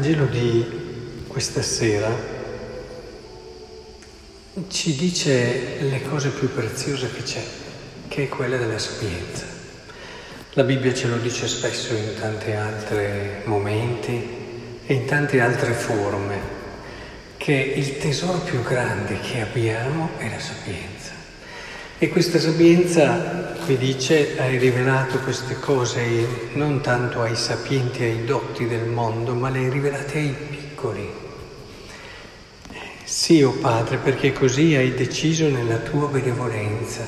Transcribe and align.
Vangelo 0.00 0.24
di 0.24 0.64
questa 1.26 1.60
sera 1.60 2.10
ci 4.68 4.96
dice 4.96 5.76
le 5.80 6.00
cose 6.08 6.30
più 6.30 6.50
preziose 6.54 7.12
che 7.12 7.22
c'è, 7.22 7.42
che 8.08 8.22
è 8.22 8.28
quella 8.28 8.56
della 8.56 8.78
sapienza. 8.78 9.44
La 10.52 10.62
Bibbia 10.62 10.94
ce 10.94 11.06
lo 11.06 11.18
dice 11.18 11.46
spesso 11.46 11.92
in 11.92 12.14
tanti 12.18 12.50
altri 12.52 13.42
momenti 13.44 14.26
e 14.86 14.94
in 14.94 15.04
tante 15.04 15.38
altre 15.38 15.74
forme, 15.74 16.38
che 17.36 17.52
il 17.52 17.98
tesoro 17.98 18.38
più 18.38 18.62
grande 18.62 19.20
che 19.20 19.42
abbiamo 19.42 20.12
è 20.16 20.30
la 20.30 20.40
sapienza. 20.40 21.12
E 21.98 22.08
questa 22.08 22.38
sapienza, 22.38 23.54
qui 23.70 23.78
dice, 23.78 24.36
hai 24.36 24.58
rivelato 24.58 25.20
queste 25.20 25.60
cose 25.60 26.50
non 26.54 26.80
tanto 26.80 27.20
ai 27.20 27.36
sapienti, 27.36 28.02
ai 28.02 28.24
dotti 28.24 28.66
del 28.66 28.86
mondo, 28.86 29.32
ma 29.32 29.48
le 29.48 29.60
hai 29.60 29.70
rivelate 29.70 30.18
ai 30.18 30.34
piccoli. 30.34 31.08
Sì, 33.04 33.42
o 33.44 33.50
oh 33.50 33.52
Padre, 33.52 33.98
perché 33.98 34.32
così 34.32 34.74
hai 34.74 34.92
deciso 34.94 35.48
nella 35.48 35.76
tua 35.76 36.08
benevolenza. 36.08 37.06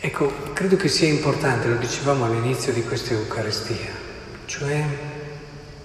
Ecco, 0.00 0.30
credo 0.52 0.76
che 0.76 0.88
sia 0.88 1.08
importante, 1.08 1.68
lo 1.68 1.76
dicevamo 1.76 2.26
all'inizio 2.26 2.74
di 2.74 2.82
questa 2.82 3.14
Eucaristia, 3.14 3.92
cioè 4.44 4.84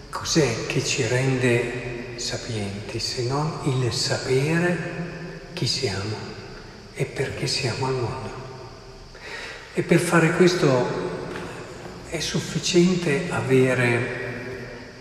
cos'è 0.10 0.66
che 0.68 0.84
ci 0.84 1.08
rende 1.08 2.16
sapienti 2.18 3.00
se 3.00 3.24
non 3.28 3.60
il 3.64 3.94
sapere 3.94 5.50
chi 5.54 5.68
siamo 5.68 6.18
e 6.96 7.06
perché 7.06 7.48
siamo 7.48 7.86
al 7.86 7.94
mondo. 7.94 8.31
E 9.74 9.84
per 9.84 10.00
fare 10.00 10.34
questo 10.34 11.10
è 12.10 12.20
sufficiente 12.20 13.28
avere 13.30 14.20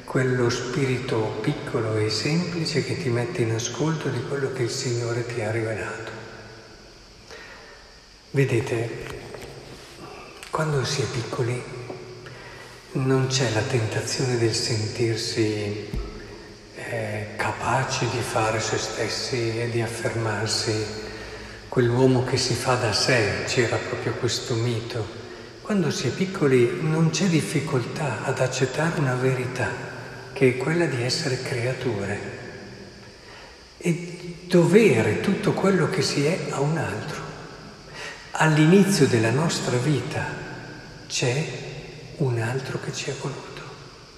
quello 0.05 0.49
spirito 0.49 1.39
piccolo 1.41 1.97
e 1.97 2.09
semplice 2.09 2.85
che 2.85 2.97
ti 3.03 3.09
mette 3.09 3.43
in 3.43 3.51
ascolto 3.51 4.09
di 4.09 4.23
quello 4.29 4.53
che 4.53 4.63
il 4.63 4.71
Signore 4.71 5.27
ti 5.27 5.41
ha 5.41 5.51
rivelato. 5.51 6.13
Vedete, 8.31 8.91
quando 10.51 10.85
si 10.85 11.03
è 11.03 11.05
piccoli 11.07 11.61
non 12.93 13.27
c'è 13.27 13.51
la 13.53 13.63
tentazione 13.63 14.39
del 14.39 14.55
sentirsi 14.55 15.89
eh, 16.77 17.27
capaci 17.35 18.09
di 18.09 18.21
fare 18.21 18.61
se 18.61 18.79
stessi 18.79 19.59
e 19.59 19.69
di 19.69 19.81
affermarsi 19.81 21.10
quell'uomo 21.71 22.25
che 22.25 22.37
si 22.37 22.55
fa 22.55 22.75
da 22.75 22.93
sé, 22.93 23.45
c'era 23.47 23.77
proprio 23.77 24.15
questo 24.15 24.55
mito. 24.55 25.07
Quando 25.63 25.93
si 25.93 26.09
è 26.09 26.11
piccoli 26.11 26.81
non 26.83 27.11
c'è 27.11 27.27
difficoltà 27.27 28.25
ad 28.25 28.41
accettare 28.41 28.99
una 28.99 29.15
verità, 29.15 29.71
che 30.33 30.49
è 30.49 30.57
quella 30.57 30.87
di 30.87 31.01
essere 31.01 31.41
creature 31.41 32.39
e 33.77 34.37
dovere 34.47 35.21
tutto 35.21 35.53
quello 35.53 35.89
che 35.89 36.03
si 36.03 36.27
è 36.27 36.49
a 36.51 36.59
un 36.59 36.77
altro. 36.77 37.23
All'inizio 38.33 39.07
della 39.07 39.31
nostra 39.31 39.77
vita 39.77 40.27
c'è 41.07 41.47
un 42.17 42.41
altro 42.41 42.81
che 42.81 42.93
ci 42.93 43.11
è 43.11 43.15
voluto, 43.21 43.63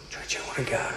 cioè 0.08 0.22
c'è 0.24 0.38
un 0.38 0.54
regalo. 0.54 0.96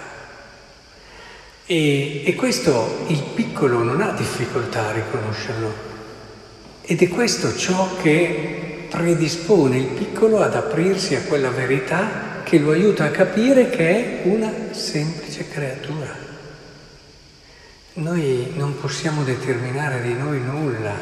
E, 1.66 2.24
e 2.26 2.36
questo 2.36 3.04
il 3.08 3.22
piccolo 3.34 3.84
non 3.84 4.00
ha 4.00 4.12
difficoltà 4.12 4.88
a 4.88 4.94
riconoscerlo, 4.94 5.95
ed 6.88 7.02
è 7.02 7.08
questo 7.08 7.56
ciò 7.56 7.96
che 8.02 8.88
predispone 8.90 9.78
il 9.78 9.88
piccolo 9.88 10.42
ad 10.42 10.56
aprirsi 10.56 11.16
a 11.16 11.22
quella 11.24 11.50
verità 11.50 12.42
che 12.44 12.60
lo 12.60 12.72
aiuta 12.72 13.06
a 13.06 13.10
capire 13.10 13.72
che 13.72 14.22
è 14.24 14.28
una 14.28 14.54
semplice 14.72 15.50
creatura. 15.50 16.16
Noi 17.94 18.52
non 18.56 18.80
possiamo 18.80 19.24
determinare 19.24 20.04
di 20.04 20.14
noi 20.14 20.40
nulla. 20.40 20.94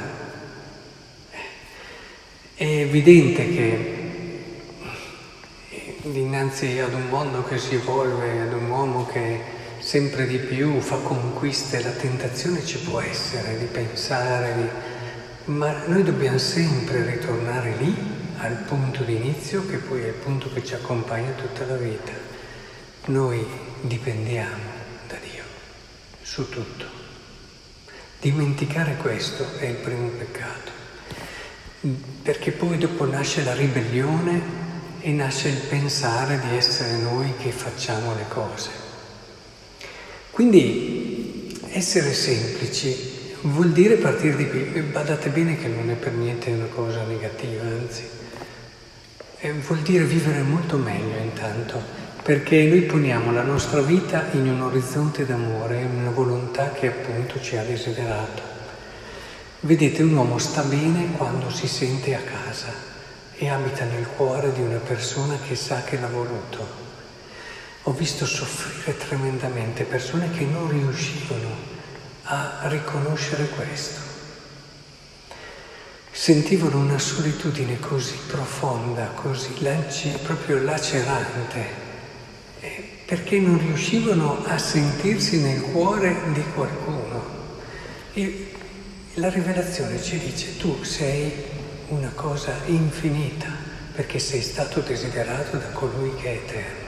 È 2.56 2.64
evidente 2.64 3.50
che 3.54 4.02
dinanzi 6.04 6.80
ad 6.80 6.94
un 6.94 7.10
mondo 7.10 7.44
che 7.44 7.58
si 7.58 7.76
evolve, 7.76 8.40
ad 8.40 8.54
un 8.54 8.70
uomo 8.70 9.06
che 9.06 9.42
sempre 9.80 10.28
di 10.28 10.38
più 10.38 10.80
fa 10.80 10.96
conquiste, 10.98 11.82
la 11.82 11.90
tentazione 11.90 12.66
ci 12.66 12.78
può 12.78 13.02
essere 13.02 13.58
di 13.58 13.66
pensare, 13.66 14.54
di 14.56 14.68
ma 15.46 15.86
noi 15.88 16.04
dobbiamo 16.04 16.38
sempre 16.38 17.06
ritornare 17.06 17.76
lì, 17.78 17.96
al 18.38 18.56
punto 18.68 19.04
di 19.04 19.16
inizio, 19.16 19.66
che 19.66 19.78
poi 19.78 20.02
è 20.04 20.08
il 20.08 20.14
punto 20.14 20.52
che 20.52 20.64
ci 20.64 20.74
accompagna 20.74 21.32
tutta 21.32 21.66
la 21.66 21.76
vita. 21.76 22.12
Noi 23.06 23.46
dipendiamo 23.82 24.72
da 25.08 25.16
Dio 25.22 25.44
su 26.22 26.48
tutto. 26.50 26.86
Dimenticare 28.20 28.96
questo 28.96 29.46
è 29.58 29.66
il 29.66 29.76
primo 29.76 30.08
peccato, 30.10 30.72
perché 32.22 32.52
poi 32.52 32.78
dopo 32.78 33.06
nasce 33.06 33.44
la 33.44 33.54
ribellione 33.54 34.62
e 35.02 35.12
nasce 35.12 35.50
il 35.50 35.58
pensare 35.68 36.40
di 36.40 36.56
essere 36.56 36.96
noi 36.98 37.34
che 37.38 37.52
facciamo 37.52 38.16
le 38.16 38.26
cose. 38.30 38.70
Quindi 40.32 41.60
essere 41.70 42.14
semplici 42.14 43.13
Vuol 43.46 43.74
dire 43.74 43.96
partire 43.96 44.38
di 44.38 44.48
qui, 44.48 44.64
badate 44.84 45.28
bene 45.28 45.58
che 45.58 45.68
non 45.68 45.90
è 45.90 45.96
per 45.96 46.14
niente 46.14 46.50
una 46.50 46.68
cosa 46.74 47.04
negativa, 47.04 47.64
anzi, 47.64 48.04
eh, 49.40 49.52
vuol 49.52 49.80
dire 49.80 50.06
vivere 50.06 50.42
molto 50.44 50.78
meglio 50.78 51.18
intanto, 51.18 51.82
perché 52.24 52.64
noi 52.64 52.84
poniamo 52.84 53.34
la 53.34 53.42
nostra 53.42 53.82
vita 53.82 54.28
in 54.32 54.48
un 54.48 54.62
orizzonte 54.62 55.26
d'amore, 55.26 55.82
in 55.82 55.94
una 55.94 56.12
volontà 56.12 56.72
che 56.72 56.88
appunto 56.88 57.42
ci 57.42 57.58
ha 57.58 57.64
desiderato. 57.64 58.42
Vedete, 59.60 60.04
un 60.04 60.14
uomo 60.14 60.38
sta 60.38 60.62
bene 60.62 61.12
quando 61.18 61.50
si 61.50 61.68
sente 61.68 62.16
a 62.16 62.22
casa 62.22 62.72
e 63.36 63.50
abita 63.50 63.84
nel 63.84 64.08
cuore 64.08 64.54
di 64.54 64.62
una 64.62 64.80
persona 64.80 65.38
che 65.46 65.56
sa 65.56 65.84
che 65.84 66.00
l'ha 66.00 66.08
voluto. 66.08 66.66
Ho 67.84 67.92
visto 67.92 68.26
soffrire 68.26 68.96
tremendamente 68.96 69.84
persone 69.84 70.32
che 70.32 70.46
non 70.46 70.70
riuscivano 70.70 71.73
a 72.24 72.60
riconoscere 72.64 73.48
questo. 73.50 74.00
Sentivano 76.12 76.78
una 76.78 77.00
solitudine 77.00 77.80
così 77.80 78.16
profonda, 78.28 79.08
così 79.16 79.62
lanci, 79.62 80.10
proprio 80.24 80.62
lacerante, 80.62 81.66
perché 83.06 83.40
non 83.40 83.58
riuscivano 83.58 84.44
a 84.46 84.58
sentirsi 84.58 85.42
nel 85.42 85.62
cuore 85.62 86.16
di 86.34 86.44
qualcuno. 86.54 87.42
E 88.14 88.52
la 89.16 89.30
rivelazione 89.30 90.02
ci 90.02 90.18
dice 90.20 90.58
tu 90.58 90.84
sei 90.84 91.32
una 91.90 92.12
cosa 92.16 92.54
infinita 92.66 93.48
perché 93.94 94.18
sei 94.20 94.42
stato 94.42 94.80
desiderato 94.80 95.58
da 95.58 95.70
colui 95.70 96.16
che 96.16 96.26
è 96.26 96.36
eterno. 96.36 96.83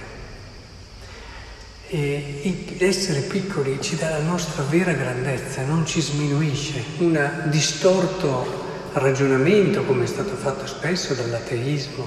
E 1.98 2.76
essere 2.80 3.22
piccoli 3.22 3.78
ci 3.80 3.96
dà 3.96 4.10
la 4.10 4.20
nostra 4.20 4.64
vera 4.64 4.92
grandezza, 4.92 5.64
non 5.64 5.86
ci 5.86 6.02
sminuisce. 6.02 6.84
Un 6.98 7.46
distorto 7.46 8.90
ragionamento, 8.92 9.86
come 9.86 10.04
è 10.04 10.08
stato 10.08 10.36
fatto 10.36 10.68
spesso 10.68 11.14
dall'ateismo, 11.14 12.06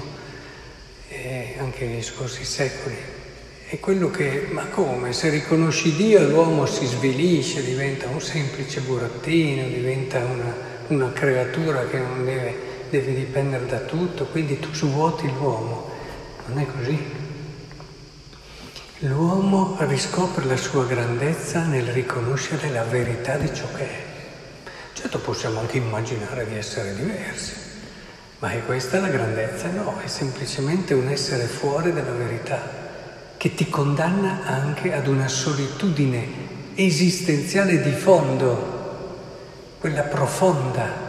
eh, 1.07 1.55
anche 1.57 1.87
negli 1.87 2.03
scorsi 2.03 2.43
secoli, 2.43 2.95
è 3.65 3.79
quello 3.79 4.11
che, 4.11 4.49
ma 4.51 4.67
come, 4.67 5.11
se 5.11 5.31
riconosci 5.31 5.95
Dio 5.95 6.21
l'uomo 6.21 6.67
si 6.67 6.85
svilisce, 6.85 7.63
diventa 7.63 8.09
un 8.09 8.21
semplice 8.21 8.81
burattino, 8.81 9.67
diventa 9.69 10.19
una, 10.19 10.55
una 10.89 11.11
creatura 11.13 11.87
che 11.87 11.97
non 11.97 12.25
deve, 12.25 12.55
deve 12.91 13.15
dipendere 13.15 13.65
da 13.65 13.79
tutto, 13.79 14.25
quindi 14.25 14.59
tu 14.59 14.71
svuoti 14.71 15.25
l'uomo. 15.25 15.89
Non 16.45 16.59
è 16.59 16.67
così. 16.77 17.27
L'uomo 19.03 19.77
riscopre 19.79 20.43
la 20.43 20.57
sua 20.57 20.85
grandezza 20.85 21.63
nel 21.63 21.85
riconoscere 21.85 22.69
la 22.69 22.83
verità 22.83 23.37
di 23.37 23.49
ciò 23.53 23.65
che 23.73 23.83
è. 23.83 24.03
Certo 24.91 25.19
possiamo 25.19 25.61
anche 25.61 25.77
immaginare 25.77 26.45
di 26.45 26.57
essere 26.57 26.93
diversi, 26.93 27.53
ma 28.39 28.51
è 28.51 28.61
questa 28.65 28.99
la 28.99 29.07
grandezza? 29.07 29.69
No, 29.69 29.97
è 30.03 30.07
semplicemente 30.07 30.93
un 30.93 31.07
essere 31.07 31.45
fuori 31.45 31.93
dalla 31.93 32.11
verità 32.11 32.59
che 33.37 33.55
ti 33.55 33.69
condanna 33.69 34.41
anche 34.43 34.93
ad 34.93 35.07
una 35.07 35.29
solitudine 35.29 36.27
esistenziale 36.75 37.81
di 37.81 37.91
fondo, 37.91 39.77
quella 39.79 40.03
profonda. 40.03 41.07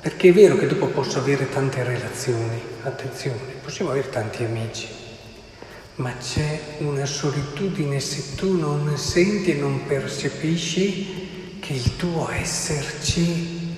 Perché 0.00 0.30
è 0.30 0.32
vero 0.32 0.56
che 0.56 0.66
dopo 0.66 0.86
posso 0.86 1.18
avere 1.18 1.50
tante 1.50 1.84
relazioni, 1.84 2.62
attenzione, 2.82 3.36
possiamo 3.62 3.90
avere 3.90 4.08
tanti 4.08 4.42
amici, 4.42 4.99
ma 6.00 6.16
c'è 6.16 6.76
una 6.78 7.04
solitudine 7.04 8.00
se 8.00 8.34
tu 8.34 8.58
non 8.58 8.96
senti 8.96 9.50
e 9.52 9.60
non 9.60 9.84
percepisci 9.86 11.58
che 11.60 11.74
il 11.74 11.96
tuo 11.96 12.30
esserci 12.30 13.76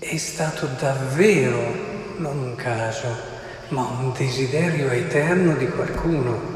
è 0.00 0.16
stato 0.16 0.66
davvero 0.78 2.18
non 2.18 2.38
un 2.38 2.54
caso, 2.56 3.06
ma 3.68 3.82
un 3.82 4.12
desiderio 4.16 4.90
eterno 4.90 5.54
di 5.54 5.68
qualcuno. 5.68 6.54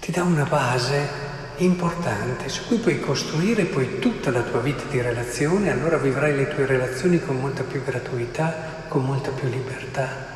ti 0.00 0.10
dà 0.10 0.22
una 0.22 0.44
base 0.44 1.22
importante 1.58 2.48
su 2.48 2.66
cui 2.66 2.78
puoi 2.78 3.00
costruire 3.00 3.64
poi 3.64 3.98
tutta 3.98 4.30
la 4.30 4.42
tua 4.42 4.60
vita 4.60 4.84
di 4.90 5.00
relazione, 5.00 5.70
allora 5.70 5.98
vivrai 5.98 6.34
le 6.34 6.48
tue 6.48 6.64
relazioni 6.64 7.20
con 7.20 7.38
molta 7.38 7.62
più 7.64 7.84
gratuità, 7.84 8.86
con 8.88 9.04
molta 9.04 9.30
più 9.30 9.48
libertà. 9.48 10.33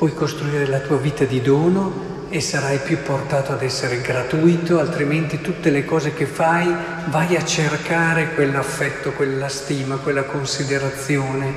Puoi 0.00 0.14
costruire 0.14 0.66
la 0.66 0.78
tua 0.78 0.96
vita 0.96 1.24
di 1.24 1.42
dono 1.42 2.24
e 2.30 2.40
sarai 2.40 2.78
più 2.78 3.02
portato 3.02 3.52
ad 3.52 3.60
essere 3.60 4.00
gratuito, 4.00 4.78
altrimenti 4.78 5.42
tutte 5.42 5.68
le 5.68 5.84
cose 5.84 6.14
che 6.14 6.24
fai 6.24 6.74
vai 7.08 7.36
a 7.36 7.44
cercare 7.44 8.32
quell'affetto, 8.32 9.12
quella 9.12 9.48
stima, 9.48 9.96
quella 9.96 10.22
considerazione, 10.22 11.52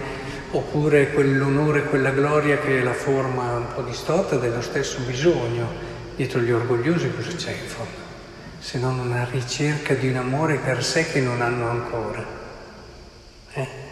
oppure 0.51 1.13
quell'onore, 1.13 1.85
quella 1.85 2.09
gloria 2.09 2.57
che 2.57 2.81
è 2.81 2.83
la 2.83 2.91
forma 2.91 3.53
un 3.53 3.67
po' 3.73 3.81
distorta 3.81 4.35
dello 4.35 4.61
stesso 4.61 4.99
bisogno. 5.07 5.65
Dietro 6.13 6.41
gli 6.41 6.51
orgogliosi 6.51 7.13
cosa 7.15 7.33
c'è 7.37 7.51
in 7.51 7.67
fondo? 7.69 7.97
Se 8.59 8.77
non 8.77 8.99
una 8.99 9.25
ricerca 9.31 9.93
di 9.93 10.09
un 10.09 10.17
amore 10.17 10.57
per 10.57 10.83
sé 10.83 11.09
che 11.09 11.21
non 11.21 11.41
hanno 11.41 11.69
ancora. 11.69 12.25
Eh? 13.53 13.82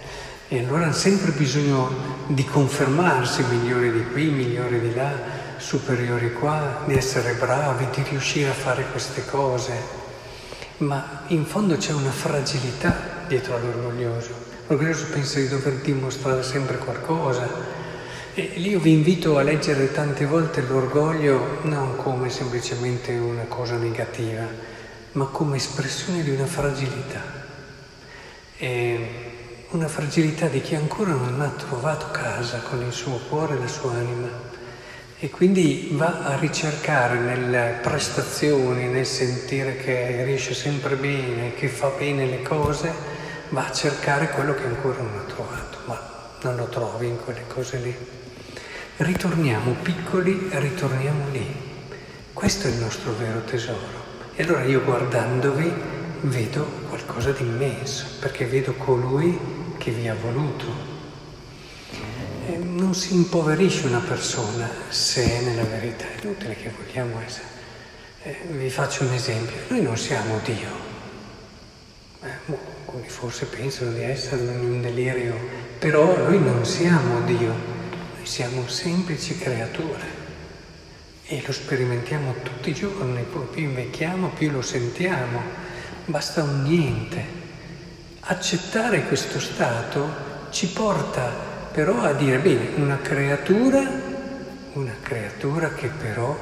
E 0.54 0.60
allora 0.60 0.84
hanno 0.84 0.92
sempre 0.92 1.32
bisogno 1.32 1.90
di 2.28 2.44
confermarsi 2.44 3.42
migliori 3.44 3.90
di 3.90 4.06
qui, 4.12 4.26
migliori 4.26 4.82
di 4.82 4.94
là, 4.94 5.10
superiori 5.56 6.34
qua, 6.34 6.84
di 6.86 6.94
essere 6.94 7.36
bravi, 7.36 7.88
di 7.96 8.04
riuscire 8.10 8.50
a 8.50 8.54
fare 8.54 8.84
queste 8.92 9.24
cose. 9.24 9.72
Ma 10.80 11.24
in 11.28 11.46
fondo 11.46 11.78
c'è 11.78 11.94
una 11.94 12.12
fragilità 12.12 13.24
dietro 13.30 13.56
all'orgoglioso. 13.56 14.34
L'orgoglioso 14.68 15.06
pensa 15.14 15.40
di 15.40 15.48
dover 15.48 15.76
dimostrare 15.76 16.44
sempre 16.44 16.80
qualcosa 16.80 17.48
e 18.34 18.52
lì 18.56 18.72
io 18.72 18.80
vi 18.82 18.92
invito 18.92 19.38
a 19.38 19.44
leggere 19.44 19.94
tante 19.94 20.26
volte 20.26 20.64
l'orgoglio 20.64 21.60
non 21.62 21.96
come 21.96 22.30
semplicemente 22.30 23.14
una 23.14 23.46
cosa 23.48 23.78
negativa, 23.78 24.46
ma 25.14 25.26
come 25.28 25.56
espressione 25.56 26.24
di 26.24 26.32
una 26.32 26.46
fragilità. 26.46 27.22
E 28.58 29.31
una 29.72 29.88
fragilità 29.88 30.48
di 30.48 30.60
chi 30.60 30.76
ancora 30.76 31.12
non 31.12 31.40
ha 31.40 31.48
trovato 31.48 32.12
casa 32.12 32.60
con 32.60 32.82
il 32.82 32.92
suo 32.92 33.18
cuore 33.30 33.56
e 33.56 33.60
la 33.60 33.68
sua 33.68 33.94
anima 33.94 34.28
e 35.18 35.30
quindi 35.30 35.90
va 35.94 36.26
a 36.26 36.38
ricercare 36.38 37.18
nelle 37.20 37.80
prestazioni, 37.82 38.88
nel 38.88 39.06
sentire 39.06 39.78
che 39.78 40.26
riesce 40.26 40.54
sempre 40.54 40.96
bene, 40.96 41.54
che 41.54 41.70
fa 41.70 41.90
bene 41.98 42.26
le 42.26 42.42
cose, 42.42 42.92
va 43.50 43.68
a 43.68 43.72
cercare 43.72 44.32
quello 44.32 44.56
che 44.56 44.66
ancora 44.66 44.98
non 44.98 45.20
ha 45.20 45.32
trovato, 45.32 45.78
ma 45.86 46.02
non 46.42 46.56
lo 46.56 46.66
trovi 46.68 47.08
in 47.08 47.24
quelle 47.24 47.46
cose 47.48 47.78
lì. 47.78 47.96
Ritorniamo 48.98 49.76
piccoli, 49.82 50.50
ritorniamo 50.52 51.30
lì. 51.32 51.56
Questo 52.34 52.68
è 52.68 52.72
il 52.72 52.78
nostro 52.78 53.14
vero 53.14 53.42
tesoro. 53.44 54.10
E 54.34 54.44
allora 54.44 54.64
io 54.64 54.84
guardandovi 54.84 55.72
vedo 56.22 56.66
qualcosa 56.90 57.32
di 57.32 57.44
immenso, 57.44 58.06
perché 58.20 58.46
vedo 58.46 58.74
colui 58.74 59.61
che 59.82 59.90
vi 59.90 60.08
ha 60.08 60.14
voluto. 60.14 61.00
E 62.48 62.56
non 62.58 62.94
si 62.94 63.16
impoverisce 63.16 63.88
una 63.88 64.00
persona 64.00 64.70
se 64.90 65.24
è 65.24 65.42
nella 65.42 65.64
verità, 65.64 66.06
è 66.06 66.24
inutile 66.24 66.56
che 66.56 66.72
vogliamo 66.78 67.20
essere. 67.26 67.48
Eh, 68.24 68.38
vi 68.52 68.70
faccio 68.70 69.04
un 69.04 69.14
esempio, 69.14 69.56
noi 69.70 69.82
non 69.82 69.98
siamo 69.98 70.40
Dio. 70.44 70.70
Eh, 72.24 72.54
alcuni 72.86 73.10
forse 73.10 73.46
pensano 73.46 73.92
di 73.94 74.04
essere 74.04 74.44
in 74.44 74.60
un 74.60 74.82
delirio, 74.82 75.36
però 75.80 76.16
noi 76.16 76.40
non 76.40 76.64
siamo 76.64 77.22
Dio. 77.22 77.80
Noi 78.16 78.26
siamo 78.26 78.68
semplici 78.68 79.36
creature 79.40 80.20
e 81.26 81.42
lo 81.44 81.52
sperimentiamo 81.52 82.36
tutti 82.44 82.70
i 82.70 82.74
giorni, 82.74 83.24
più 83.52 83.64
invecchiamo 83.64 84.30
più 84.30 84.52
lo 84.52 84.62
sentiamo, 84.62 85.42
basta 86.06 86.44
un 86.44 86.62
niente. 86.62 87.50
Accettare 88.24 89.06
questo 89.06 89.40
stato 89.40 90.30
ci 90.52 90.68
porta 90.68 91.28
però 91.72 92.02
a 92.02 92.14
dire, 92.14 92.38
bene, 92.38 92.70
una 92.76 93.00
creatura, 93.00 93.82
una 94.74 94.96
creatura 95.02 95.74
che 95.74 95.88
però 95.88 96.38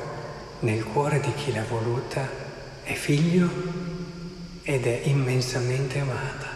nel 0.59 0.83
cuore 0.83 1.21
di 1.21 1.33
chi 1.35 1.53
l'ha 1.53 1.63
voluta 1.63 2.27
è 2.83 2.93
figlio 2.93 3.49
ed 4.63 4.85
è 4.85 5.01
immensamente 5.05 5.99
amata. 5.99 6.47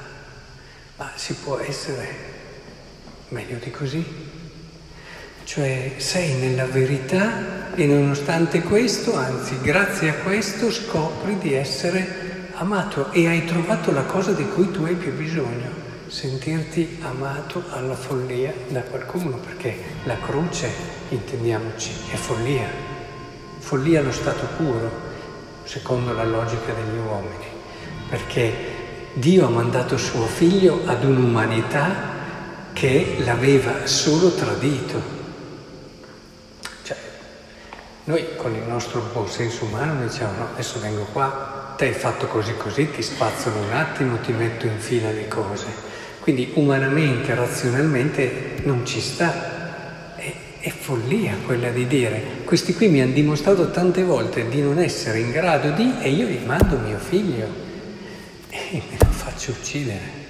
Ma 0.98 1.12
si 1.16 1.36
può 1.36 1.58
essere 1.58 2.08
meglio 3.30 3.58
di 3.64 3.72
così? 3.72 4.06
Cioè 5.46 5.94
sei 5.98 6.34
nella 6.34 6.66
verità 6.66 7.74
e 7.76 7.86
nonostante 7.86 8.62
questo, 8.62 9.16
anzi 9.16 9.58
grazie 9.62 10.10
a 10.10 10.16
questo, 10.16 10.70
scopri 10.70 11.38
di 11.38 11.54
essere 11.54 12.33
amato 12.56 13.12
e 13.12 13.28
hai 13.28 13.46
trovato 13.46 13.92
la 13.92 14.04
cosa 14.04 14.32
di 14.32 14.48
cui 14.50 14.72
tu 14.72 14.84
hai 14.84 14.96
più 14.96 15.14
bisogno, 15.14 15.70
sentirti 16.08 17.00
amato 17.02 17.64
alla 17.70 17.96
follia 17.96 18.54
da 18.68 18.82
qualcuno, 18.82 19.38
perché 19.38 19.76
la 20.04 20.18
croce, 20.20 20.70
intendiamoci, 21.10 21.92
è 22.12 22.16
follia, 22.16 22.68
follia 23.60 24.00
allo 24.00 24.12
stato 24.12 24.46
puro, 24.58 24.92
secondo 25.64 26.14
la 26.14 26.26
logica 26.26 26.74
degli 26.74 26.98
uomini, 26.98 27.46
perché 28.10 28.54
Dio 29.14 29.46
ha 29.46 29.50
mandato 29.50 29.98
suo 29.98 30.26
figlio 30.26 30.82
ad 30.86 31.04
un'umanità 31.04 32.12
che 32.74 33.18
l'aveva 33.20 33.86
solo 33.86 34.34
tradito. 34.34 35.22
Noi 38.06 38.36
con 38.36 38.54
il 38.54 38.64
nostro 38.64 39.00
buon 39.14 39.30
senso 39.30 39.64
umano 39.64 40.04
diciamo 40.06 40.38
no, 40.38 40.48
adesso 40.52 40.78
vengo 40.82 41.06
qua, 41.14 41.53
te 41.76 41.86
hai 41.86 41.94
fatto 41.94 42.28
così 42.28 42.56
così, 42.56 42.90
ti 42.92 43.02
spazzolo 43.02 43.60
un 43.60 43.74
attimo, 43.74 44.20
ti 44.20 44.32
metto 44.32 44.66
in 44.66 44.80
fila 44.80 45.12
le 45.12 45.28
cose. 45.28 45.66
Quindi 46.20 46.52
umanamente, 46.56 47.36
razionalmente 47.36 48.56
non 48.64 48.86
ci 48.86 49.02
sta. 49.02 50.16
È, 50.16 50.34
è 50.60 50.70
follia 50.70 51.36
quella 51.46 51.70
di 51.70 51.86
dire, 51.88 52.22
questi 52.46 52.74
qui 52.74 52.88
mi 52.88 53.02
hanno 53.02 53.14
dimostrato 53.14 53.72
tante 53.72 54.04
volte 54.04 54.48
di 54.48 54.62
non 54.62 54.80
essere 54.80 55.20
in 55.20 55.32
grado 55.32 55.72
di 55.72 55.96
e 56.00 56.10
io 56.10 56.28
gli 56.28 56.44
mando 56.46 56.78
mio 56.78 56.98
figlio 56.98 57.48
e 58.50 58.82
me 58.90 58.98
lo 58.98 59.12
faccio 59.12 59.52
uccidere. 59.52 60.22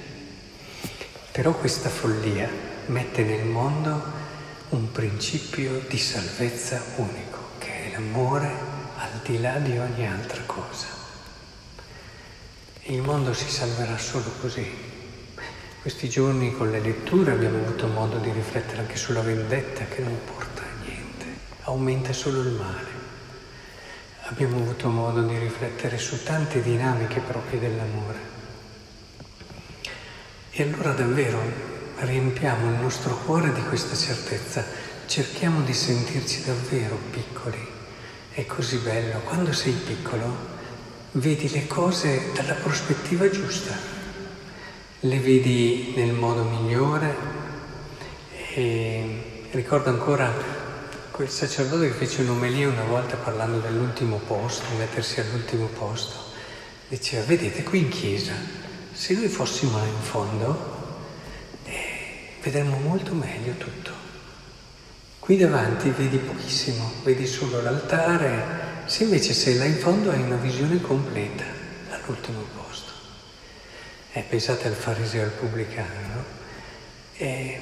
Però 1.32 1.52
questa 1.54 1.90
follia 1.90 2.50
mette 2.88 3.24
nel 3.24 3.46
mondo 3.46 4.02
un 4.70 4.92
principio 4.92 5.82
di 5.88 5.98
salvezza 5.98 6.82
unico 6.96 7.44
l'amore 7.94 8.48
al 8.98 9.20
di 9.24 9.40
là 9.40 9.58
di 9.60 9.78
ogni 9.78 10.08
altra 10.08 10.42
cosa. 10.46 11.03
Il 12.88 13.02
mondo 13.02 13.34
si 13.34 13.50
salverà 13.50 13.98
solo 13.98 14.30
così. 14.42 14.70
Questi 15.82 16.10
giorni 16.10 16.54
con 16.54 16.70
le 16.70 16.82
letture 16.82 17.32
abbiamo 17.32 17.60
avuto 17.60 17.88
modo 17.88 18.18
di 18.18 18.30
riflettere 18.30 18.82
anche 18.82 18.98
sulla 18.98 19.22
vendetta 19.22 19.86
che 19.86 20.02
non 20.02 20.18
porta 20.26 20.64
a 20.64 20.84
niente, 20.84 21.26
aumenta 21.62 22.12
solo 22.12 22.42
il 22.42 22.52
male. 22.52 22.90
Abbiamo 24.24 24.58
avuto 24.58 24.90
modo 24.90 25.22
di 25.22 25.38
riflettere 25.38 25.98
su 25.98 26.24
tante 26.24 26.62
dinamiche 26.62 27.22
proprie 27.22 27.62
dell'amore. 27.62 28.20
E 30.52 30.64
allora 30.64 30.92
davvero 30.92 31.40
riempiamo 32.00 32.70
il 32.70 32.82
nostro 32.82 33.16
cuore 33.20 33.54
di 33.54 33.64
questa 33.64 33.96
certezza, 33.96 34.62
cerchiamo 35.06 35.62
di 35.62 35.74
sentirci 35.74 36.44
davvero 36.44 36.98
piccoli 37.12 37.82
è 38.34 38.46
così 38.48 38.78
bello. 38.78 39.20
Quando 39.20 39.54
sei 39.54 39.74
piccolo 39.74 40.53
vedi 41.14 41.50
le 41.50 41.68
cose 41.68 42.32
dalla 42.34 42.54
prospettiva 42.54 43.30
giusta, 43.30 43.76
le 45.02 45.20
vedi 45.20 45.94
nel 45.96 46.14
modo 46.14 46.44
migliore. 46.44 47.42
E 48.56 49.48
ricordo 49.52 49.90
ancora 49.90 50.32
quel 51.12 51.30
sacerdote 51.30 51.88
che 51.88 51.94
fece 51.94 52.22
un'omelia 52.22 52.68
una 52.68 52.86
volta 52.86 53.16
parlando 53.18 53.60
dell'ultimo 53.60 54.18
posto, 54.18 54.66
mettersi 54.78 55.20
all'ultimo 55.20 55.68
posto. 55.68 56.32
Diceva, 56.88 57.26
vedete 57.26 57.64
qui 57.64 57.80
in 57.80 57.90
chiesa, 57.90 58.34
se 58.92 59.14
noi 59.14 59.28
fossimo 59.28 59.78
là 59.78 59.86
in 59.86 60.02
fondo, 60.02 60.72
eh, 61.66 62.38
vedremmo 62.42 62.78
molto 62.80 63.14
meglio 63.14 63.54
tutto. 63.58 63.92
Qui 65.20 65.38
davanti 65.38 65.90
vedi 65.90 66.18
pochissimo, 66.18 66.92
vedi 67.04 67.26
solo 67.26 67.62
l'altare, 67.62 68.73
se 68.86 69.04
invece 69.04 69.34
sei 69.34 69.58
là 69.58 69.66
in 69.66 69.78
fondo 69.78 70.12
hai 70.12 70.22
una 70.22 70.36
visione 70.36 70.80
completa 70.82 71.44
all'ultimo 71.90 72.46
posto. 72.56 72.92
Eh, 74.12 74.22
pensate 74.22 74.68
al 74.68 74.74
fariseo 74.74 75.22
e 75.22 75.24
al 75.26 75.32
pubblicano, 75.32 76.08
no? 76.14 76.24
E, 77.16 77.60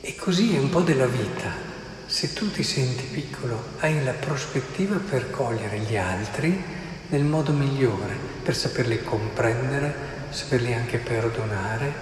e 0.00 0.14
così 0.16 0.54
è 0.54 0.58
un 0.58 0.70
po' 0.70 0.80
della 0.80 1.06
vita. 1.06 1.68
Se 2.06 2.32
tu 2.32 2.50
ti 2.50 2.62
senti 2.62 3.04
piccolo, 3.04 3.62
hai 3.78 4.02
la 4.02 4.12
prospettiva 4.12 4.96
per 4.96 5.30
cogliere 5.30 5.78
gli 5.78 5.96
altri 5.96 6.62
nel 7.08 7.22
modo 7.22 7.52
migliore, 7.52 8.14
per 8.42 8.56
saperli 8.56 9.02
comprendere, 9.02 9.94
saperli 10.30 10.74
anche 10.74 10.98
perdonare, 10.98 11.92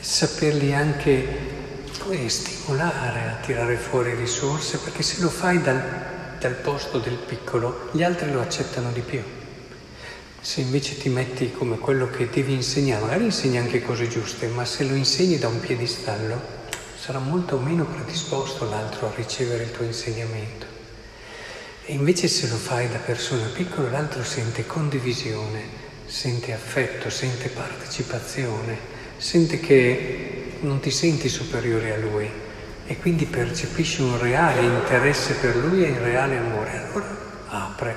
saperli 0.00 0.74
anche 0.74 1.54
stimolare 2.28 3.30
a 3.30 3.44
tirare 3.44 3.76
fuori 3.76 4.14
risorse, 4.14 4.78
perché 4.78 5.02
se 5.02 5.20
lo 5.20 5.28
fai 5.28 5.60
dal, 5.60 5.82
al 6.46 6.54
posto 6.54 6.98
del 6.98 7.16
piccolo, 7.16 7.88
gli 7.92 8.02
altri 8.02 8.30
lo 8.32 8.40
accettano 8.40 8.90
di 8.92 9.00
più. 9.00 9.22
Se 10.40 10.60
invece 10.60 10.96
ti 10.96 11.08
metti 11.08 11.52
come 11.52 11.78
quello 11.78 12.08
che 12.08 12.30
devi 12.30 12.54
insegnare, 12.54 13.02
magari 13.02 13.24
insegni 13.24 13.58
anche 13.58 13.82
cose 13.82 14.08
giuste, 14.08 14.46
ma 14.46 14.64
se 14.64 14.84
lo 14.84 14.94
insegni 14.94 15.38
da 15.38 15.48
un 15.48 15.60
piedistallo, 15.60 16.40
sarà 16.98 17.18
molto 17.18 17.58
meno 17.58 17.84
predisposto 17.84 18.68
l'altro 18.68 19.08
a 19.08 19.12
ricevere 19.14 19.64
il 19.64 19.72
tuo 19.72 19.84
insegnamento. 19.84 20.66
E 21.84 21.92
invece 21.92 22.28
se 22.28 22.48
lo 22.48 22.56
fai 22.56 22.88
da 22.88 22.98
persona 22.98 23.46
piccola, 23.52 23.90
l'altro 23.90 24.22
sente 24.24 24.66
condivisione, 24.66 25.62
sente 26.06 26.52
affetto, 26.52 27.10
sente 27.10 27.48
partecipazione, 27.48 28.78
sente 29.16 29.60
che 29.60 30.54
non 30.60 30.80
ti 30.80 30.90
senti 30.90 31.28
superiore 31.28 31.92
a 31.92 31.98
lui 31.98 32.44
e 32.86 32.96
quindi 32.98 33.26
percepisci 33.26 34.02
un 34.02 34.18
reale 34.18 34.62
interesse 34.62 35.34
per 35.34 35.56
lui 35.56 35.84
e 35.84 35.90
un 35.90 36.02
reale 36.02 36.36
amore. 36.36 36.76
Allora 36.76 37.16
apre 37.48 37.96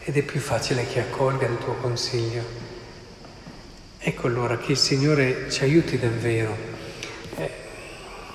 ed 0.00 0.16
è 0.16 0.22
più 0.22 0.40
facile 0.40 0.86
che 0.86 1.00
accolga 1.00 1.46
il 1.46 1.58
tuo 1.58 1.74
consiglio. 1.74 2.42
Ecco 3.98 4.26
allora 4.26 4.58
che 4.58 4.72
il 4.72 4.78
Signore 4.78 5.50
ci 5.50 5.62
aiuti 5.62 5.98
davvero. 5.98 6.56
Eh, 7.36 7.50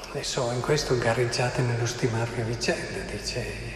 adesso 0.09 0.49
in 0.51 0.61
questo 0.61 0.97
gareggiate 0.97 1.61
nello 1.61 1.85
stimarvi 1.85 2.41
a 2.41 2.45
vicenda, 2.45 2.99
dice 3.11 3.75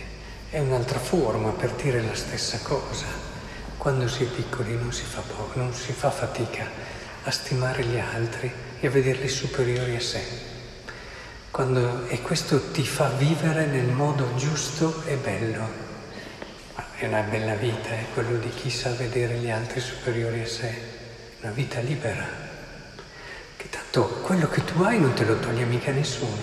è 0.50 0.60
un'altra 0.60 1.00
forma 1.00 1.52
per 1.52 1.72
dire 1.72 2.02
la 2.02 2.16
stessa 2.16 2.60
cosa. 2.62 3.06
Quando 3.78 4.08
si 4.08 4.24
è 4.24 4.28
piccoli 4.28 4.76
non 4.76 4.94
si 4.94 5.04
fa, 5.04 5.22
poco, 5.22 5.58
non 5.60 5.74
si 5.74 5.92
fa 5.92 6.12
fatica 6.12 6.66
a 7.24 7.32
stimare 7.32 7.84
gli 7.84 7.98
altri 7.98 8.52
e 8.80 8.88
a 8.88 8.90
vederli 8.90 9.28
superiori 9.28 9.96
a 9.96 10.02
sé. 10.02 10.51
Quando, 11.62 12.08
e 12.08 12.20
questo 12.24 12.72
ti 12.72 12.84
fa 12.84 13.10
vivere 13.10 13.68
nel 13.68 13.90
modo 13.90 14.34
giusto 14.36 15.04
e 15.06 15.14
bello. 15.14 15.70
è 16.96 17.06
una 17.06 17.22
bella 17.22 17.54
vita, 17.54 17.90
è 17.90 18.06
quello 18.16 18.40
di 18.40 18.50
chi 18.50 18.72
sa 18.72 18.90
vedere 18.94 19.36
gli 19.36 19.52
altri 19.52 19.80
superiori 19.80 20.42
a 20.42 20.48
sé, 20.48 20.74
una 21.42 21.52
vita 21.52 21.80
libera. 21.82 22.26
Che 23.56 23.70
tanto 23.70 24.08
quello 24.24 24.50
che 24.50 24.66
tu 24.66 24.82
hai 24.82 25.00
non 25.00 25.14
te 25.14 25.24
lo 25.24 25.38
toglie 25.38 25.66
mica 25.66 25.92
nessuno. 25.92 26.42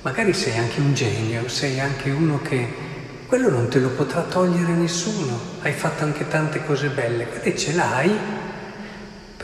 Magari 0.00 0.32
sei 0.32 0.56
anche 0.56 0.80
un 0.80 0.94
genio, 0.94 1.46
sei 1.46 1.78
anche 1.78 2.08
uno 2.08 2.40
che 2.40 2.66
quello 3.26 3.50
non 3.50 3.68
te 3.68 3.80
lo 3.80 3.90
potrà 3.90 4.22
togliere 4.22 4.72
nessuno. 4.72 5.38
Hai 5.60 5.72
fatto 5.74 6.04
anche 6.04 6.26
tante 6.26 6.64
cose 6.64 6.88
belle, 6.88 7.42
e 7.42 7.54
ce 7.54 7.74
l'hai, 7.74 8.18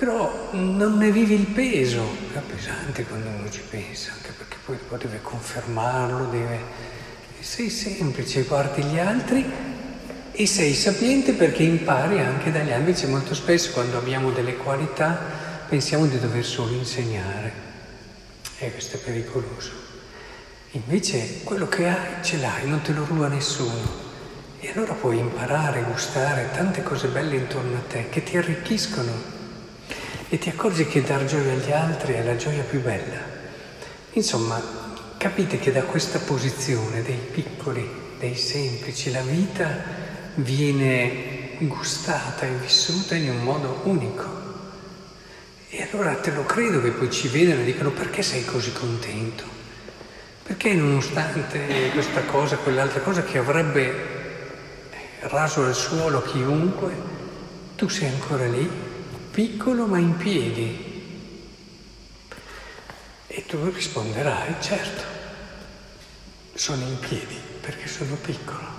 però 0.00 0.49
non 0.52 0.97
ne 0.97 1.12
vivi 1.12 1.35
il 1.35 1.45
peso. 1.49 2.02
È 2.33 2.38
pesante 2.38 3.04
quando 3.04 3.28
uno 3.28 3.50
ci 3.50 3.61
pensa, 3.69 4.12
anche 4.12 4.33
perché 4.33 4.57
poi, 4.64 4.78
poi 4.88 4.99
deve 4.99 5.21
confermarlo, 5.21 6.25
deve... 6.30 6.59
Sei 7.38 7.69
semplice, 7.69 8.45
guardi 8.45 8.83
gli 8.83 8.99
altri 8.99 9.45
e 10.33 10.47
sei 10.47 10.73
sapiente 10.73 11.33
perché 11.35 11.64
impari 11.64 12.19
anche 12.19 12.50
dagli 12.50 12.71
altri. 12.71 12.78
Invece 12.78 13.09
molto 13.09 13.35
spesso 13.35 13.73
quando 13.73 13.99
abbiamo 13.99 14.30
delle 14.30 14.57
qualità 14.57 15.21
pensiamo 15.69 16.07
di 16.07 16.19
dover 16.19 16.47
solo 16.47 16.73
insegnare. 16.73 17.52
E 18.57 18.73
questo 18.73 18.97
è 18.97 19.00
pericoloso. 19.00 19.71
Invece 20.71 21.42
quello 21.45 21.69
che 21.69 21.87
hai 21.88 22.23
ce 22.25 22.38
l'hai, 22.38 22.66
non 22.66 22.80
te 22.80 22.92
lo 22.92 23.04
ruba 23.04 23.28
nessuno. 23.28 24.09
E 24.61 24.73
allora 24.75 24.95
puoi 24.95 25.19
imparare, 25.19 25.83
gustare 25.83 26.49
tante 26.54 26.83
cose 26.83 27.09
belle 27.09 27.37
intorno 27.37 27.76
a 27.76 27.83
te 27.87 28.09
che 28.09 28.23
ti 28.23 28.38
arricchiscono 28.38 29.39
e 30.33 30.39
ti 30.39 30.49
accorgi 30.49 30.87
che 30.87 31.03
dar 31.03 31.25
gioia 31.25 31.53
agli 31.53 31.73
altri 31.73 32.13
è 32.15 32.23
la 32.23 32.37
gioia 32.37 32.63
più 32.63 32.81
bella. 32.81 33.19
Insomma, 34.13 34.63
capite 35.17 35.59
che 35.59 35.73
da 35.73 35.83
questa 35.83 36.21
posizione 36.21 37.03
dei 37.03 37.19
piccoli, 37.33 38.15
dei 38.17 38.37
semplici, 38.37 39.11
la 39.11 39.23
vita 39.23 39.67
viene 40.37 41.57
gustata 41.59 42.47
e 42.47 42.51
vissuta 42.63 43.17
in 43.17 43.29
un 43.29 43.43
modo 43.43 43.81
unico. 43.83 44.25
E 45.69 45.89
allora 45.91 46.15
te 46.15 46.31
lo 46.31 46.45
credo 46.45 46.81
che 46.81 46.91
poi 46.91 47.11
ci 47.11 47.27
vedono 47.27 47.63
e 47.63 47.65
dicono 47.65 47.91
perché 47.91 48.23
sei 48.23 48.45
così 48.45 48.73
contento? 48.73 49.43
Perché 50.45 50.75
nonostante 50.75 51.91
questa 51.93 52.23
cosa, 52.23 52.57
quell'altra 52.57 53.01
cosa 53.01 53.25
che 53.25 53.39
avrebbe 53.39 54.19
raso 55.23 55.65
al 55.65 55.75
suolo 55.75 56.23
chiunque, 56.23 57.19
tu 57.75 57.89
sei 57.89 58.09
ancora 58.09 58.47
lì, 58.47 58.89
piccolo 59.31 59.87
ma 59.87 59.99
in 59.99 60.17
piedi. 60.17 60.89
E 63.27 63.47
tu 63.47 63.71
risponderai, 63.71 64.57
certo, 64.61 65.03
sono 66.55 66.83
in 66.83 66.99
piedi 66.99 67.37
perché 67.61 67.87
sono 67.87 68.17
piccolo. 68.17 68.70